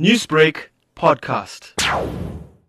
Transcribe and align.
Newsbreak 0.00 0.70
podcast. 0.96 1.80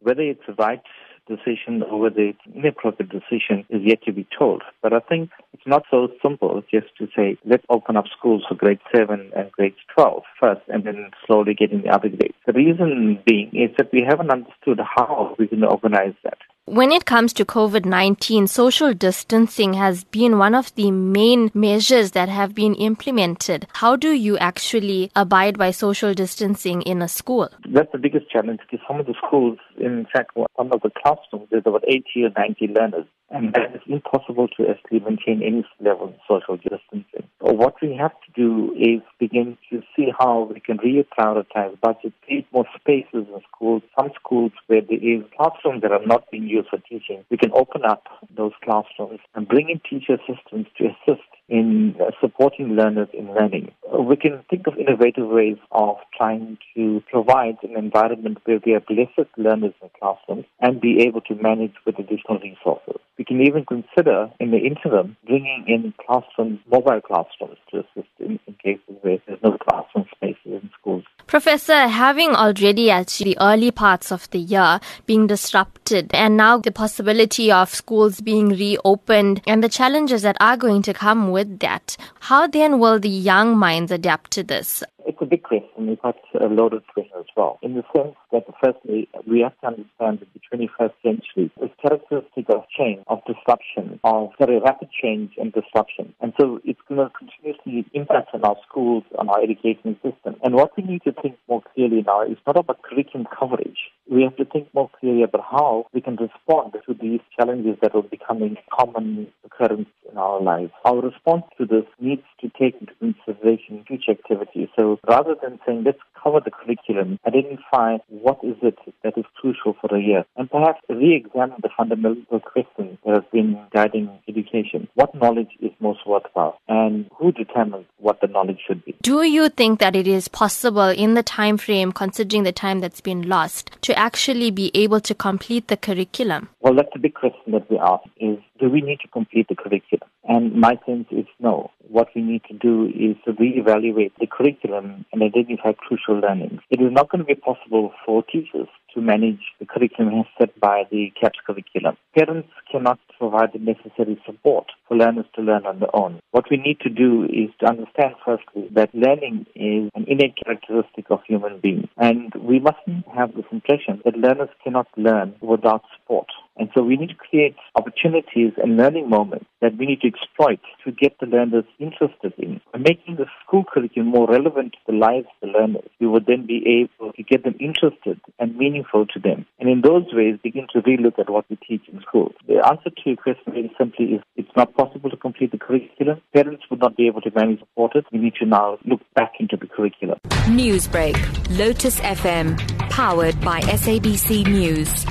Whether 0.02 0.22
it's 0.22 0.46
the 0.46 0.54
right 0.54 0.84
decision 1.28 1.82
or 1.82 2.00
whether 2.00 2.22
it's 2.22 2.38
an 2.46 2.54
inappropriate 2.54 3.12
decision 3.12 3.66
is 3.68 3.82
yet 3.84 4.04
to 4.04 4.14
be 4.14 4.28
told. 4.38 4.62
But 4.84 4.94
I 4.94 5.00
think 5.00 5.32
it's 5.52 5.66
not 5.66 5.86
so 5.90 6.10
simple 6.22 6.62
just 6.70 6.96
to 7.00 7.08
say, 7.16 7.36
let's 7.44 7.66
open 7.68 7.98
up 7.98 8.06
schools 8.16 8.44
for 8.48 8.54
grade 8.54 8.78
7 8.96 9.32
and 9.36 9.52
grade 9.52 9.74
12 9.96 10.22
first 10.40 10.62
and 10.68 10.84
then 10.84 11.10
slowly 11.26 11.56
get 11.56 11.72
in 11.72 11.82
the 11.82 11.90
other 11.90 12.10
grades. 12.10 12.36
The 12.46 12.54
reason 12.54 13.20
being 13.26 13.50
is 13.54 13.76
that 13.80 13.92
we 13.92 14.06
haven't 14.08 14.30
understood 14.30 14.80
how 14.96 15.36
we're 15.40 15.48
going 15.48 15.62
to 15.62 15.68
organize 15.68 16.14
that. 16.24 16.38
When 16.68 16.92
it 16.92 17.06
comes 17.06 17.32
to 17.34 17.46
COVID 17.46 17.86
19, 17.86 18.48
social 18.48 18.92
distancing 18.96 19.76
has 19.76 20.04
been 20.04 20.40
one 20.40 20.56
of 20.56 20.74
the 20.74 20.90
main 20.90 21.52
measures 21.54 22.12
that 22.12 22.28
have 22.28 22.56
been 22.56 22.74
implemented. 22.74 23.68
How 23.74 23.96
do 23.96 24.10
you 24.10 24.36
actually 24.40 25.12
abide 25.16 25.60
by 25.60 25.70
social 25.70 26.16
distancing 26.16 26.82
in 26.82 27.04
a 27.04 27.08
school? 27.08 27.50
That's 27.72 27.92
the 27.92 28.00
biggest 28.00 28.32
challenge 28.32 28.62
because 28.62 28.84
some 28.88 29.00
of 29.00 29.06
the 29.06 29.14
schools, 29.24 29.60
in 29.78 30.08
fact, 30.12 30.32
some 30.58 30.72
of 30.72 30.82
the 30.82 30.90
classrooms, 30.90 31.50
there's 31.52 31.68
about 31.68 31.84
80 31.88 32.04
or 32.24 32.30
90 32.36 32.68
learners, 32.70 33.06
and 33.30 33.56
is 33.76 33.82
impossible 33.86 34.48
to 34.58 34.68
actually 34.68 35.02
maintain 35.02 35.44
any 35.44 35.64
level 35.80 36.08
of 36.08 36.16
social 36.28 36.58
distancing. 36.58 37.30
What 37.48 37.76
we 37.80 37.96
have 37.96 38.14
to 38.26 38.32
do 38.36 38.74
is 38.74 39.04
begin 39.20 39.56
to 39.70 39.84
see 39.96 40.12
how 40.18 40.50
we 40.52 40.60
can 40.60 40.80
reprioritize 40.80 41.80
budget, 41.80 42.14
create 42.26 42.48
more 42.52 42.66
spaces 42.76 43.28
in 43.32 43.42
schools. 43.54 43.84
Some 43.96 44.10
schools 44.16 44.52
where 44.66 44.82
there 44.82 44.98
is 44.98 45.22
classrooms 45.38 45.84
that 45.84 45.92
are 45.92 46.04
not 46.04 46.30
being 46.32 46.48
used 46.48 46.70
for 46.70 46.80
teaching, 46.80 47.24
we 47.30 47.38
can 47.38 47.52
open 47.54 47.86
up 47.86 48.04
those 48.36 48.54
classrooms 48.64 49.20
and 49.36 49.48
bring 49.48 49.70
in 49.70 49.80
teacher 49.88 50.16
assistants 50.16 50.72
to 50.80 50.86
assist 50.86 51.22
in 51.48 51.96
supporting 52.20 52.70
learners 52.76 53.10
in 53.14 53.32
learning. 53.36 53.72
We 53.94 54.16
can 54.16 54.44
think 54.50 54.66
of 54.66 54.80
innovative 54.80 55.28
ways 55.28 55.58
of 55.72 55.98
trying 56.18 56.58
to 56.76 57.04
provide 57.12 57.58
an 57.62 57.78
environment 57.78 58.40
where 58.46 58.60
we 58.66 58.72
have 58.72 58.86
lesser 58.90 59.30
learners 59.38 59.76
in 59.84 59.90
classrooms 60.00 60.46
and 60.62 60.82
be 60.82 61.02
able 61.02 61.22
to 61.22 61.36
manage 61.36 61.76
with 61.86 62.00
additional 62.00 62.40
resources. 62.40 63.00
We 63.18 63.24
can 63.24 63.42
even 63.42 63.66
consider 63.66 64.30
in 64.40 64.52
the 64.52 64.58
interim 64.58 65.16
bringing 65.26 65.66
in 65.68 65.94
classrooms, 66.06 66.60
mobile 66.70 67.00
classrooms 67.02 67.58
to 67.72 67.80
assist 67.80 68.10
in, 68.20 68.40
in 68.46 68.54
cases 68.62 68.96
where 69.02 69.20
there's 69.26 69.40
no 69.42 69.58
classroom 69.58 70.06
spaces 70.16 70.40
in 70.46 70.70
schools. 70.80 71.04
Professor, 71.28 71.88
having 71.88 72.36
already 72.36 72.92
at 72.92 73.08
the 73.08 73.36
early 73.42 73.72
parts 73.72 74.12
of 74.12 74.30
the 74.30 74.38
year 74.38 74.80
being 75.08 75.26
disrupted 75.26 76.12
and 76.14 76.38
now 76.38 76.60
the 76.60 76.72
possibility 76.72 77.52
of 77.52 77.74
schools 77.74 78.22
being 78.22 78.50
reopened 78.50 79.42
and 79.48 79.64
the 79.64 79.70
challenges 79.70 80.22
that 80.22 80.38
are 80.40 80.56
going 80.56 80.84
to 80.84 80.94
come 80.94 81.32
with 81.32 81.60
that, 81.60 81.98
how 82.20 82.46
then 82.46 82.80
will 82.80 83.00
the 83.00 83.10
young 83.10 83.58
minds 83.58 83.92
adapt 83.92 84.30
to 84.32 84.44
this? 84.44 84.84
It's 85.08 85.22
a 85.22 85.26
big 85.26 85.44
question. 85.44 85.90
It's 85.90 86.02
quite 86.02 86.16
a 86.42 86.48
loaded 86.48 86.82
question 86.88 87.14
as 87.20 87.26
well. 87.38 87.60
In 87.62 87.76
the 87.76 87.84
sense 87.96 88.16
that, 88.32 88.44
firstly, 88.64 89.08
we 89.28 89.42
have 89.42 89.54
to 89.62 89.68
understand 89.68 90.20
that 90.20 90.34
the 90.34 90.42
21st 90.52 90.94
century 91.04 91.52
is 91.62 91.70
characteristic 91.80 92.50
of 92.50 92.64
change, 92.76 93.04
of 93.08 93.20
disruption, 93.28 94.00
of 94.04 94.32
very 94.40 94.60
rapid 94.60 94.90
change 94.92 95.34
and 95.38 95.54
disruption. 95.54 96.14
And 96.22 96.34
so 96.40 96.60
it's 96.64 96.80
going 96.90 97.00
to 97.00 97.12
continuously 97.14 97.86
impact 97.94 98.30
on 98.34 98.44
our 98.44 98.58
schools, 98.68 99.04
on 99.20 99.30
our 99.30 99.42
education 99.44 99.96
system. 100.02 100.38
And 100.44 100.56
what 100.56 100.72
we 100.76 100.84
need 100.84 101.04
to 101.04 101.14
think 101.22 101.38
more 101.48 101.62
clearly 101.74 102.04
now 102.06 102.22
It's 102.22 102.42
not 102.46 102.58
about 102.58 102.82
curriculum 102.82 103.28
coverage. 103.38 103.92
We 104.10 104.24
have 104.24 104.36
to 104.38 104.46
think 104.46 104.74
more 104.74 104.90
clearly 105.00 105.24
about 105.24 105.46
how 105.50 105.88
we 105.94 106.02
can 106.02 106.16
respond 106.16 106.74
to 106.74 106.94
these 106.94 107.22
challenges 107.38 107.78
that 107.82 107.96
are 107.96 108.04
becoming 108.04 108.58
common 108.72 109.28
occurrence 109.44 109.90
in 110.10 110.18
our 110.18 110.42
lives. 110.42 110.72
Our 110.86 111.02
response 111.02 111.44
to 111.58 111.66
this 111.66 111.86
needs 112.00 112.24
to 112.42 112.50
take 112.50 112.76
into 112.80 112.94
consideration 113.00 113.84
future 113.88 114.12
activities. 114.12 114.70
So 114.76 115.00
rather 115.08 115.36
than 115.42 115.60
saying 115.66 115.84
let's 115.86 116.00
cover 116.22 116.40
the 116.44 116.52
curriculum, 116.52 117.20
identify 117.26 117.98
what 118.10 118.40
is 118.44 118.56
it 118.62 118.78
that 119.04 119.18
is 119.18 119.26
crucial 119.36 119.76
for 119.82 119.96
a 119.96 120.02
year, 120.02 120.26
and 120.38 120.50
perhaps 120.50 120.82
re-examine 120.90 121.58
the 121.62 121.70
fundamental 121.76 122.40
questions 122.40 122.98
that 123.06 123.16
have 123.16 123.32
been 123.32 123.60
guiding 123.74 124.10
education. 124.28 124.88
What 124.96 125.16
knowledge 125.16 125.52
is 125.62 125.72
most 125.80 126.00
worthwhile, 126.06 126.60
and 126.68 127.10
who 127.18 127.32
determines 127.32 127.86
what 128.00 128.22
the 128.22 128.28
knowledge 128.28 128.60
should 128.68 128.84
be? 128.86 128.96
Do 129.02 129.24
you 129.24 129.50
think 129.50 129.80
that 129.80 129.96
it 129.96 130.08
is 130.08 130.28
possible 130.28 130.90
in 130.90 131.14
the 131.14 131.24
time 131.24 131.58
frame, 131.58 131.92
considering 131.92 132.44
the 132.44 132.52
time 132.52 132.80
that's 132.80 133.02
been 133.02 133.28
lost, 133.28 133.72
to 133.82 133.95
actually 133.96 134.52
be 134.52 134.72
able 134.74 135.02
to 135.02 135.16
complete 135.16 135.68
the 135.68 135.78
curriculum? 135.78 136.50
Well, 136.62 136.76
that's 136.76 136.90
a 136.96 137.00
big 137.00 137.16
question 137.16 137.52
that 137.54 137.70
we 137.70 137.78
ask: 137.78 138.04
is 138.20 138.38
do 138.60 138.70
we 138.70 138.82
need 138.82 139.00
to 139.02 139.08
complete 139.08 139.48
the 139.48 139.56
curriculum? 139.56 140.10
And 140.26 140.54
my 140.54 140.80
sense 140.86 141.08
is 141.12 141.26
no. 141.40 141.72
What 141.90 142.10
we 142.16 142.22
need 142.22 142.44
to 142.50 142.54
do 142.54 142.86
is 142.88 143.16
to 143.26 143.34
reevaluate 143.34 144.12
the 144.20 144.28
curriculum 144.28 145.06
and 145.12 145.22
identify 145.22 145.74
crucial 145.74 146.20
learnings. 146.20 146.62
It 146.70 146.82
is 146.82 146.92
not 146.92 147.10
going 147.10 147.20
to 147.20 147.26
be 147.26 147.36
possible 147.36 147.94
for 148.06 148.24
teachers 148.24 148.68
to 148.94 149.02
manage 149.02 149.42
the 149.60 149.66
curriculum 149.66 150.24
set 150.40 150.58
by 150.60 150.84
the 150.90 151.12
CAPS 151.20 151.40
curriculum. 151.46 151.98
Parents 152.18 152.50
cannot 152.72 153.00
provide 153.18 153.52
the 153.54 153.60
necessary 153.60 154.22
support 154.26 154.66
for 154.88 154.98
learners 154.98 155.26
to 155.36 155.42
learn 155.42 155.66
on 155.66 155.80
their 155.80 155.96
own. 155.96 156.20
What 156.32 156.46
we 156.50 156.58
need 156.58 156.80
to 156.82 156.90
do 156.90 157.24
is 157.26 157.50
to 157.60 157.68
understand 157.68 158.16
firstly 158.26 158.70
that 158.74 158.94
learning 158.94 159.46
is 159.56 159.90
an 159.96 160.06
innate 160.08 160.36
characteristic 160.44 161.06
of 161.10 161.20
human 161.28 161.60
beings 161.60 161.88
and 161.98 162.34
we 162.36 162.60
mustn't 162.60 163.06
have 163.16 163.36
this 163.36 163.46
impression 163.52 164.02
that 164.06 164.18
learners 164.18 164.50
cannot 164.64 164.88
learn 164.98 165.36
without 165.42 165.84
support. 165.98 166.28
And 166.58 166.70
so 166.74 166.82
we 166.84 166.96
need 166.96 167.10
to 167.10 167.16
create 167.16 167.56
opportunities 167.76 168.54
and 168.58 168.78
learning 168.78 169.10
moments 169.10 169.46
that 169.62 169.78
we 169.78 169.86
need 169.86 170.02
to 170.02 170.08
exploit 170.08 170.60
to 170.86 170.92
get 170.92 171.18
the 171.20 171.26
learners 171.26 171.66
interested 171.80 172.34
in. 172.38 172.62
By 172.72 172.80
making 172.80 173.18
the 173.18 173.26
school 173.46 173.66
curriculum 173.72 174.10
more 174.10 174.28
relevant 174.28 174.74
to 174.74 174.80
the 174.88 174.98
lives 174.98 175.28
of 175.42 175.50
the 175.50 175.58
learners, 175.58 175.90
we 176.00 176.08
would 176.08 176.26
then 176.26 176.46
be 176.46 176.88
able 176.88 177.12
to 177.14 177.24
get 177.24 177.44
them 177.44 177.56
interested 177.60 178.22
and 178.40 178.58
meaningful 178.58 179.06
to 179.08 179.20
them. 179.20 179.46
And 179.60 179.70
in 179.70 179.82
those 179.82 180.06
ways, 180.14 180.40
begin 180.42 180.68
to 180.74 180.82
relook 180.82 181.20
at 181.20 181.30
what 181.30 181.46
we 181.50 181.58
teach 181.58 181.84
in 181.92 182.00
school. 182.02 182.32
The 182.48 182.66
answer 182.66 182.90
to 182.90 183.02
your 183.06 183.18
question 183.18 183.52
very 183.52 183.72
simply 183.78 184.06
is 184.16 184.22
it's 184.36 184.56
not 184.56 184.76
possible 184.76 185.10
to 185.10 185.18
complete 185.18 185.52
the 185.52 185.58
curriculum. 185.58 186.22
Parents 186.34 186.64
would 186.70 186.80
not 186.80 186.96
be 186.96 187.08
able 187.08 187.22
to 187.22 187.32
manage 187.36 187.60
support 187.60 187.96
it. 187.96 188.06
We 188.12 188.20
need 188.20 188.36
to 188.36 188.46
now 188.46 188.78
look 188.86 189.02
back 189.16 189.34
into 189.40 189.58
the 189.58 189.68
curriculum. 189.68 190.20
Newsbreak, 190.48 191.18
Lotus 191.58 192.00
FM, 192.00 192.58
powered 192.90 193.40
by 193.42 193.62
SABC 193.62 194.48
News. 194.48 195.06